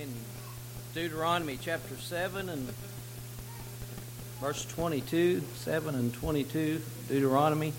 [0.00, 0.08] in
[0.94, 2.66] Deuteronomy chapter 7 and
[4.40, 7.74] verse 22, 7 and 22, Deuteronomy.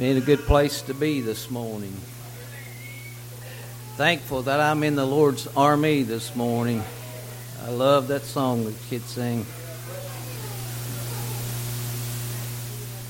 [0.00, 1.92] Being a good place to be this morning.
[3.96, 6.82] Thankful that I'm in the Lord's army this morning.
[7.64, 9.40] I love that song the kids sing.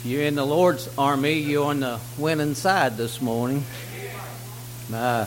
[0.01, 3.65] If you're in the Lord's army, you're on the winning side this morning.
[4.93, 5.25] Uh,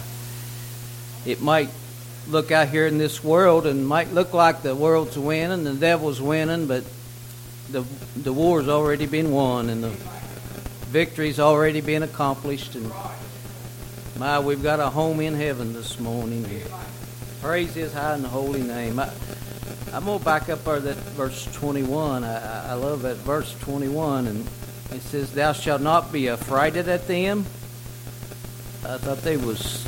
[1.26, 1.70] it might
[2.28, 6.22] look out here in this world and might look like the world's winning, the devil's
[6.22, 6.84] winning, but
[7.72, 7.82] the
[8.16, 9.90] the war's already been won and the
[10.96, 12.76] victory's already been accomplished.
[12.76, 12.92] And
[14.18, 16.46] my, we've got a home in heaven this morning.
[17.42, 19.00] Praise His high and holy name.
[19.00, 19.12] I,
[19.94, 22.24] I'm gonna back up there that verse 21.
[22.24, 24.48] I, I love that verse 21, and
[24.92, 27.46] it says, "Thou shalt not be affrighted at them."
[28.86, 29.86] I thought they was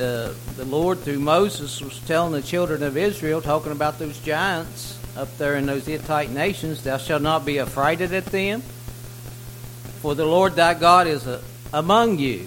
[0.00, 4.98] uh, the Lord through Moses was telling the children of Israel, talking about those giants
[5.16, 8.60] up there in those Hittite nations, thou shalt not be affrighted at them,
[10.00, 11.40] for the Lord thy God is uh,
[11.72, 12.46] among you.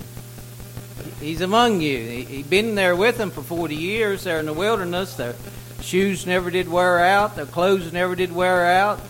[1.20, 1.98] He's among you.
[1.98, 5.16] He, he been there with them for 40 years there in the wilderness.
[5.16, 5.36] Their
[5.82, 7.36] shoes never did wear out.
[7.36, 9.02] Their clothes never did wear out.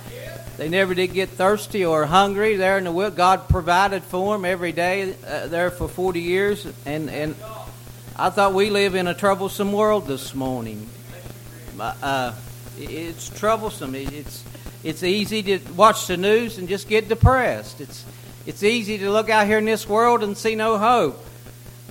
[0.57, 3.17] They never did get thirsty or hungry there in the wilderness.
[3.17, 6.67] God provided for them every day uh, there for 40 years.
[6.85, 7.33] And, and
[8.21, 10.89] I thought we live in a troublesome world this morning.
[11.79, 12.33] Uh,
[12.77, 13.95] it's troublesome.
[13.95, 14.43] It's
[14.83, 17.79] it's easy to watch the news and just get depressed.
[17.79, 18.03] It's
[18.45, 21.25] it's easy to look out here in this world and see no hope.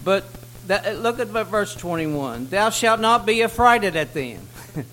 [0.05, 0.27] But
[0.67, 2.49] that, look at verse 21.
[2.49, 4.47] Thou shalt not be affrighted at them.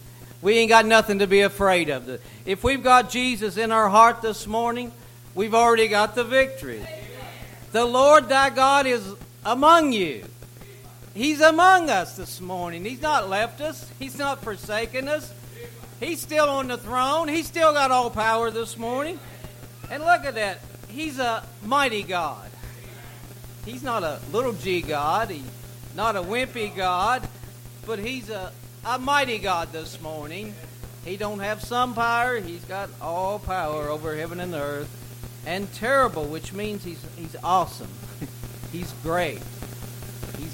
[0.41, 2.22] we ain't got nothing to be afraid of.
[2.45, 4.94] If we've got Jesus in our heart this morning,
[5.33, 6.88] we've already got the victory.
[7.73, 10.23] The Lord thy God is among you.
[11.16, 12.84] He's among us this morning.
[12.84, 13.90] He's not left us.
[14.00, 15.34] He's not forsaken us.
[16.02, 17.30] He's still on the throne.
[17.30, 19.18] He's still got all power this morning.
[19.90, 20.59] And look at that.
[20.90, 22.52] He's a mighty God.
[23.64, 25.30] He's not a little g God.
[25.30, 25.50] He's
[25.96, 27.25] not a wimpy God.
[27.86, 28.52] But he's a,
[28.86, 30.54] a mighty God this morning.
[31.06, 32.42] He don't have some power.
[32.42, 34.90] He's got all power over heaven and earth.
[35.46, 37.88] And terrible, which means he's, he's awesome.
[38.74, 39.42] he's great.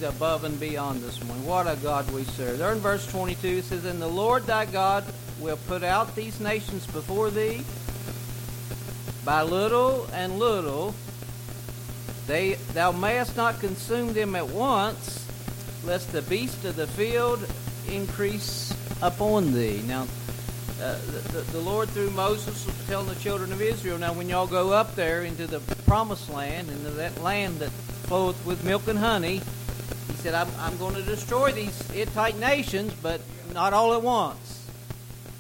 [0.04, 1.46] Above and beyond this morning.
[1.46, 2.58] What a God we serve.
[2.58, 5.04] There in verse 22 it says, And the Lord thy God
[5.40, 7.64] will put out these nations before thee
[9.24, 10.96] by little and little.
[12.28, 15.28] They, thou mayest not consume them at once,
[15.86, 17.46] lest the beast of the field
[17.90, 19.84] increase upon thee.
[19.86, 20.08] Now,
[20.82, 20.98] uh,
[21.32, 24.72] the, the, Lord through Moses was telling the children of Israel, now when y'all go
[24.72, 27.70] up there into the promised land, into that land that
[28.08, 29.42] floweth with milk and honey,
[30.12, 33.22] he said, I'm, I'm going to destroy these Hittite nations, but
[33.54, 34.68] not all at once,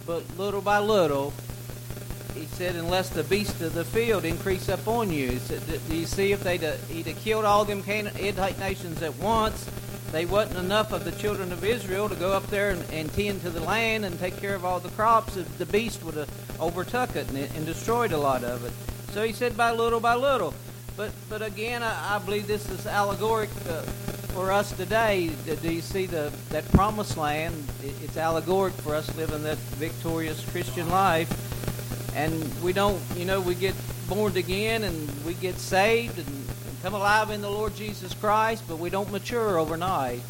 [0.05, 1.33] but little by little.
[2.33, 5.31] He said, unless the beast of the field increase upon you.
[5.31, 9.01] He said, do you see if they'd have, he'd have killed all them Hittite nations
[9.03, 9.69] at once,
[10.11, 13.41] they wasn't enough of the children of Israel to go up there and, and tend
[13.41, 15.35] to the land and take care of all the crops.
[15.35, 18.71] The beast would have overtook it and, and destroyed a lot of it.
[19.13, 20.53] So he said, by little by little.
[20.97, 23.83] But but again, I, I believe this is allegoric uh,
[24.31, 25.29] for us today.
[25.49, 27.55] Uh, do you see the that promised land?
[27.83, 31.29] It's allegoric for us living that victorious Christian life,
[32.15, 32.33] and
[32.63, 33.75] we don't, you know, we get
[34.07, 38.63] born again and we get saved and, and come alive in the Lord Jesus Christ,
[38.67, 40.21] but we don't mature overnight.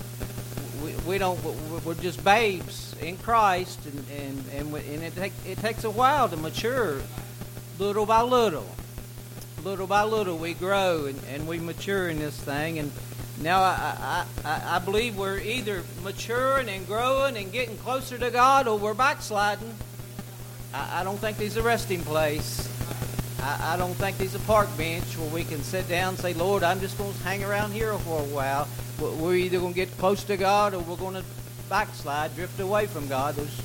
[0.83, 1.39] We, we don't.
[1.85, 5.91] We're just babes in Christ, and and and, we, and it take, it takes a
[5.91, 7.01] while to mature,
[7.77, 8.65] little by little
[9.63, 12.91] little by little we grow and, and we mature in this thing and
[13.41, 18.67] now I, I, I believe we're either maturing and growing and getting closer to God
[18.67, 19.73] or we're backsliding.
[20.73, 22.69] I, I don't think there's a resting place.
[23.41, 26.33] I, I don't think there's a park bench where we can sit down and say,
[26.33, 28.67] Lord, I'm just going to hang around here for a while.
[28.99, 31.23] We're either going to get close to God or we're going to
[31.69, 33.35] backslide, drift away from God.
[33.35, 33.61] There's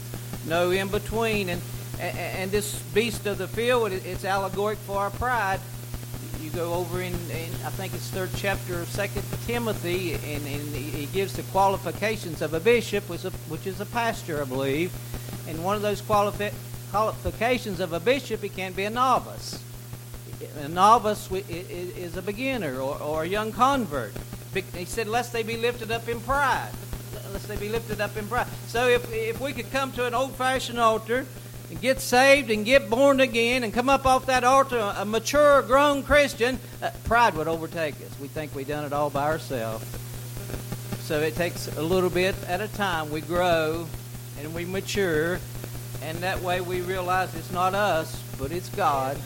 [0.47, 1.51] no in between.
[1.51, 1.61] And,
[2.01, 5.61] and, and this beast of the field, it's allegoric for our pride
[6.57, 11.05] go over in, in, I think it's third chapter of Second Timothy, and, and he
[11.07, 14.91] gives the qualifications of a bishop, which is a, which is a pastor, I believe.
[15.47, 16.55] And one of those qualifi-
[16.91, 19.63] qualifications of a bishop, he can't be a novice.
[20.63, 24.13] A novice is a beginner or, or a young convert.
[24.75, 26.73] He said, lest they be lifted up in pride.
[27.35, 28.47] Lest they be lifted up in pride.
[28.69, 31.27] So if, if we could come to an old-fashioned altar
[31.71, 35.63] and get saved and get born again and come up off that altar, a mature,
[35.63, 38.21] grown Christian, uh, pride would overtake us.
[38.21, 39.85] We think we've done it all by ourselves.
[41.01, 43.11] So it takes a little bit at a time.
[43.11, 43.87] We grow
[44.41, 45.39] and we mature,
[46.03, 49.17] and that way we realize it's not us, but it's God.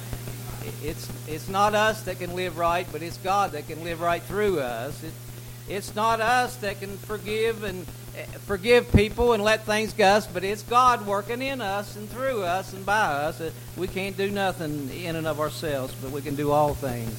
[0.83, 4.23] It's it's not us that can live right, but it's God that can live right
[4.23, 5.03] through us.
[5.03, 5.13] It,
[5.69, 7.87] it's not us that can forgive and
[8.47, 12.73] forgive people and let things go, but it's God working in us and through us
[12.73, 13.41] and by us.
[13.41, 17.13] Uh, we can't do nothing in and of ourselves, but we can do all things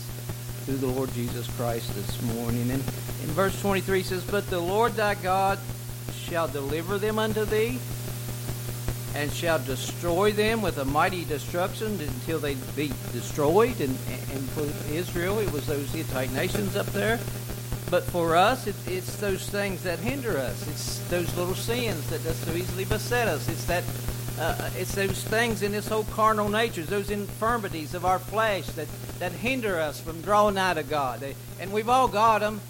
[0.65, 2.69] through the Lord Jesus Christ this morning.
[2.69, 5.59] And in verse 23 says, But the Lord thy God
[6.13, 7.79] shall deliver them unto thee,
[9.15, 13.79] and shall destroy them with a mighty destruction until they be destroyed.
[13.81, 17.19] And, and for Israel, it was those Hittite nations up there.
[17.91, 20.65] But for us, it, it's those things that hinder us.
[20.69, 23.49] It's those little sins that just so easily beset us.
[23.49, 23.83] It's that
[24.39, 28.88] uh, it's those things in this whole carnal nature, those infirmities of our flesh that,
[29.19, 31.19] that hinder us from drawing out of God.
[31.19, 32.61] They, and we've all got them.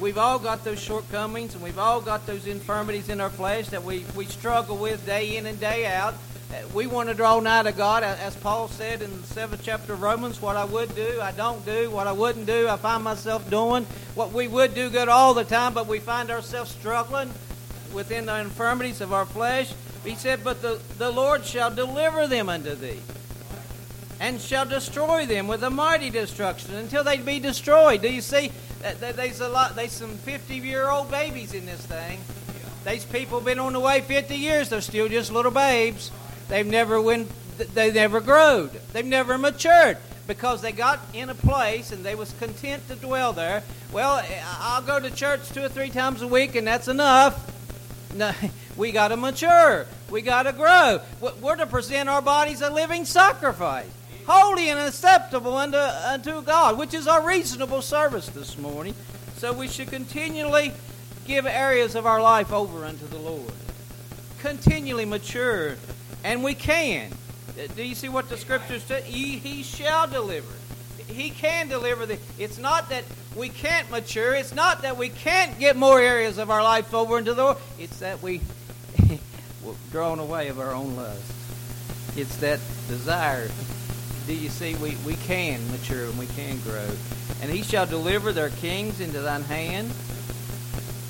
[0.00, 3.84] We've all got those shortcomings, and we've all got those infirmities in our flesh that
[3.84, 6.14] we, we struggle with day in and day out.
[6.52, 9.94] Uh, we want to draw nigh to God, as Paul said in the seventh chapter
[9.94, 10.42] of Romans.
[10.42, 11.90] What I would do, I don't do.
[11.90, 13.86] What I wouldn't do, I find myself doing.
[14.14, 17.30] What we would do good all the time, but we find ourselves struggling
[17.94, 19.72] within the infirmities of our flesh.
[20.04, 23.00] He said, But the, the Lord shall deliver them unto thee,
[24.20, 28.02] and shall destroy them with a mighty destruction until they be destroyed.
[28.02, 28.52] Do you see?
[29.00, 29.74] There's a lot.
[29.74, 32.20] There's some 50 year old babies in this thing.
[32.84, 34.68] These people been on the way 50 years.
[34.68, 36.10] They're still just little babes.
[36.52, 37.30] They've never went.
[37.56, 38.72] They never growed.
[38.92, 39.96] They've never matured
[40.26, 43.62] because they got in a place and they was content to dwell there.
[43.90, 44.22] Well,
[44.60, 47.50] I'll go to church two or three times a week and that's enough.
[48.14, 48.32] No,
[48.76, 49.86] we got to mature.
[50.10, 51.00] We got to grow.
[51.40, 53.88] We're to present our bodies a living sacrifice
[54.26, 58.94] holy and acceptable unto, unto God, which is our reasonable service this morning.
[59.38, 60.72] So we should continually
[61.26, 63.52] give areas of our life over unto the Lord.
[64.40, 65.76] Continually mature,
[66.24, 67.10] and we can.
[67.50, 69.02] Uh, do you see what the scriptures say?
[69.02, 70.52] He, he shall deliver.
[71.06, 72.06] He can deliver.
[72.06, 73.04] The, it's not that
[73.36, 74.34] we can't mature.
[74.34, 77.56] It's not that we can't get more areas of our life over into the Lord.
[77.78, 78.40] It's that we,
[79.62, 81.22] we're drawn away of our own lust.
[82.16, 83.48] It's that desire
[84.26, 86.88] do you see we, we can mature and we can grow.
[87.40, 89.90] And he shall deliver their kings into thine hand,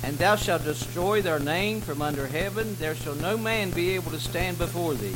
[0.03, 2.75] and thou shalt destroy their name from under heaven.
[2.75, 5.15] There shall no man be able to stand before thee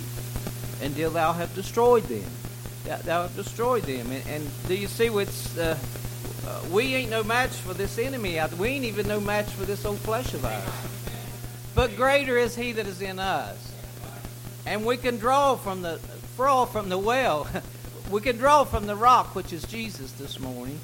[0.81, 2.29] until thou have destroyed them.
[3.03, 4.09] Thou, have destroyed them.
[4.11, 5.77] And, and do you see what's uh,
[6.47, 8.39] uh, we ain't no match for this enemy.
[8.57, 10.63] We ain't even no match for this old flesh of ours.
[11.75, 13.73] But greater is he that is in us.
[14.65, 15.99] And we can draw from the
[16.37, 17.47] draw from the well
[18.11, 20.79] we can draw from the rock, which is Jesus, this morning,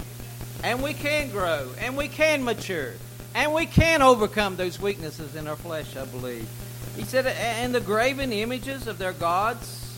[0.64, 2.94] and we can grow, and we can mature,
[3.36, 6.48] and we can overcome those weaknesses in our flesh, I believe.
[6.96, 9.98] He said, And the graven images of their gods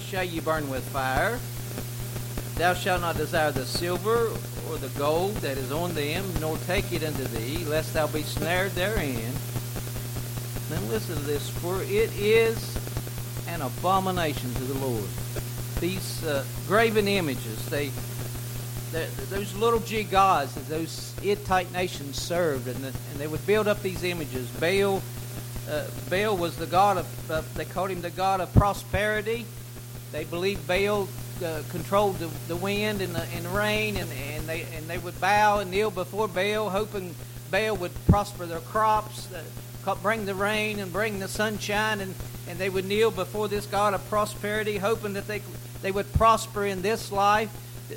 [0.00, 1.38] shall ye burn with fire.
[2.56, 4.30] Thou shalt not desire the silver
[4.68, 8.22] or the gold that is on them, nor take it unto thee, lest thou be
[8.22, 9.32] snared therein.
[10.70, 12.76] Now listen to this, for it is
[13.48, 15.08] an abomination to the Lord
[15.80, 17.68] these uh, graven images.
[17.68, 17.90] They,
[18.92, 23.68] those little g gods that those Hittite nations served, and, the, and they would build
[23.68, 24.48] up these images.
[24.60, 25.02] Baal,
[25.70, 27.30] uh, Baal was the god of.
[27.30, 29.44] Uh, they called him the god of prosperity.
[30.12, 31.08] They believed Baal
[31.44, 34.98] uh, controlled the, the wind and the, and the rain, and, and they and they
[34.98, 37.14] would bow and kneel before Baal, hoping
[37.50, 42.14] Baal would prosper their crops, uh, bring the rain and bring the sunshine, and,
[42.48, 45.42] and they would kneel before this God of prosperity, hoping that they
[45.82, 47.50] they would prosper in this life.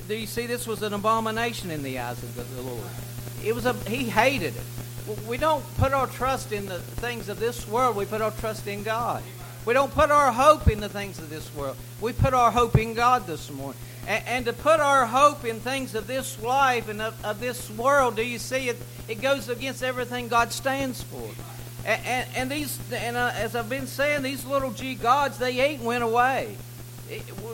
[0.07, 2.83] Do you see this was an abomination in the eyes of the, Lord?
[3.43, 5.27] It was a he hated it.
[5.27, 7.95] We don't put our trust in the things of this world.
[7.95, 9.23] We put our trust in God.
[9.65, 11.75] We don't put our hope in the things of this world.
[11.99, 13.79] We put our hope in God this morning.
[14.07, 17.69] And, and to put our hope in things of this life and of, of this
[17.71, 18.77] world, do you see it?
[19.07, 21.29] It goes against everything God stands for.
[21.85, 25.59] And, and, and these, and uh, as I've been saying, these little G gods, they
[25.59, 26.55] ain't went away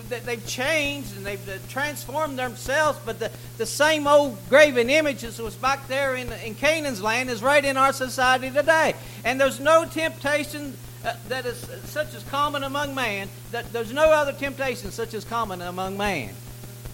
[0.10, 5.44] they've changed and they've uh, transformed themselves, but the, the same old graven images that
[5.44, 8.94] was back there in, in Canaan's land is right in our society today.
[9.24, 14.12] And there's no temptation uh, that is such as common among man, that there's no
[14.12, 16.34] other temptation such as common among man.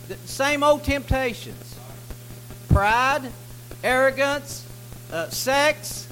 [0.08, 1.75] The same old temptations
[2.70, 3.32] pride,
[3.84, 4.65] arrogance,
[5.12, 6.08] uh, sex,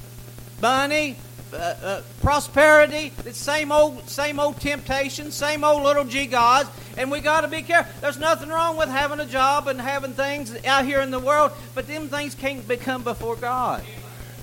[0.62, 1.16] money,
[1.54, 7.12] uh, uh, prosperity, the same old, same old temptation, same old little g gods, and
[7.12, 7.92] we got to be careful.
[8.02, 11.52] There's nothing wrong with having a job and having things out here in the world,
[11.76, 13.84] but them things can't become before God.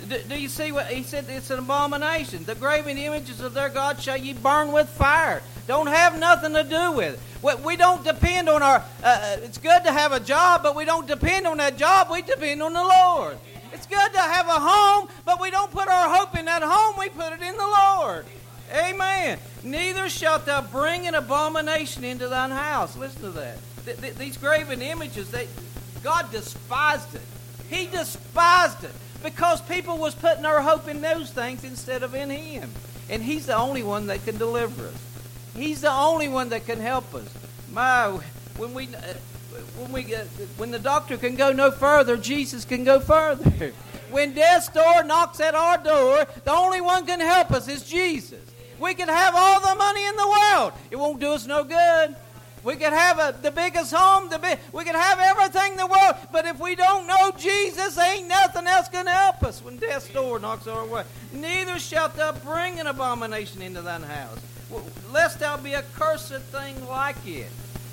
[0.09, 1.27] Do, do you see what he said?
[1.29, 2.45] It's an abomination.
[2.45, 5.43] The graven images of their God shall ye burn with fire.
[5.67, 7.21] Don't have nothing to do with it.
[7.43, 8.77] We, we don't depend on our.
[8.77, 12.09] Uh, uh, it's good to have a job, but we don't depend on that job.
[12.11, 13.39] We depend on the Lord.
[13.73, 16.97] It's good to have a home, but we don't put our hope in that home.
[16.99, 18.27] We put it in the Lord.
[18.73, 19.39] Amen.
[19.63, 22.97] Neither shalt thou bring an abomination into thine house.
[22.97, 23.59] Listen to that.
[23.85, 25.49] Th- th- these graven images, they,
[26.03, 27.23] God despised it.
[27.69, 32.31] He despised it because people was putting their hope in those things instead of in
[32.31, 32.71] Him.
[33.09, 34.95] And He's the only one that can deliver us.
[35.57, 37.29] He's the only one that can help us.
[37.73, 38.09] My,
[38.57, 38.89] when we,
[39.79, 40.25] when we, uh,
[40.57, 43.73] when the doctor can go no further, Jesus can go further.
[44.11, 48.41] When death's door knocks at our door, the only one can help us is Jesus.
[48.81, 52.17] We could have all the money in the world, it won't do us no good.
[52.65, 55.87] We could have a, the biggest home, the big, we could have everything in the
[55.87, 60.09] world, but if we don't know Jesus, ain't nothing else to help us when death's
[60.09, 61.05] door knocks our way.
[61.33, 64.39] Neither shalt thou bring an abomination into thine house,
[65.13, 67.51] lest thou be a cursed thing like it.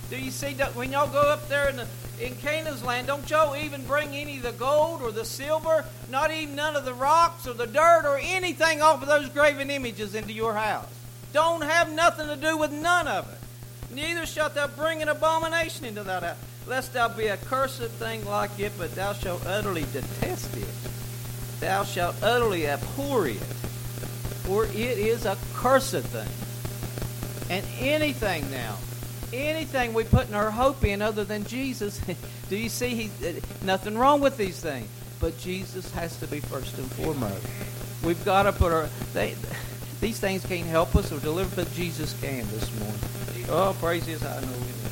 [0.10, 1.88] Do you see that when y'all go up there in, the,
[2.20, 6.32] in Canaan's land, don't y'all even bring any of the gold or the silver, not
[6.32, 10.14] even none of the rocks or the dirt or anything off of those graven images
[10.14, 10.88] into your house?
[11.34, 13.94] Don't have nothing to do with none of it.
[13.96, 18.26] Neither shalt thou bring an abomination into thy house, lest thou be a cursed thing
[18.26, 20.68] like it, but thou shalt utterly detest it.
[21.60, 23.38] Thou shalt utterly abhor it,
[24.46, 26.28] for it is a cursed thing.
[27.50, 28.78] And anything now,
[29.36, 32.00] anything we put in our hope in other than Jesus,
[32.50, 32.90] do you see?
[32.90, 34.88] He, uh, nothing wrong with these things,
[35.20, 37.46] but Jesus has to be first and foremost.
[38.04, 38.88] We've got to put our.
[39.14, 39.36] They,
[40.02, 43.00] these things can't help us or deliver, but Jesus can this morning.
[43.50, 44.85] Oh, praise His high name.